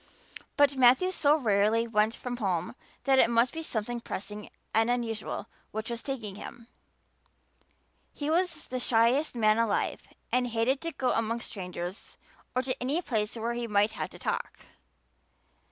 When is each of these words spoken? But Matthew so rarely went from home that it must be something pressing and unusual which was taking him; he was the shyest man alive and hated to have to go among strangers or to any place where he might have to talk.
But 0.57 0.77
Matthew 0.77 1.11
so 1.11 1.35
rarely 1.37 1.87
went 1.87 2.15
from 2.15 2.37
home 2.37 2.75
that 3.03 3.19
it 3.19 3.29
must 3.29 3.53
be 3.53 3.61
something 3.61 3.99
pressing 3.99 4.49
and 4.73 4.89
unusual 4.89 5.47
which 5.69 5.91
was 5.91 6.01
taking 6.01 6.33
him; 6.33 6.65
he 8.11 8.27
was 8.27 8.67
the 8.69 8.79
shyest 8.79 9.35
man 9.35 9.59
alive 9.59 10.01
and 10.31 10.47
hated 10.47 10.81
to 10.81 10.87
have 10.87 10.93
to 10.93 10.97
go 10.97 11.11
among 11.11 11.41
strangers 11.41 12.17
or 12.55 12.63
to 12.63 12.75
any 12.81 12.99
place 13.03 13.35
where 13.35 13.53
he 13.53 13.67
might 13.67 13.91
have 13.91 14.09
to 14.09 14.17
talk. 14.17 14.61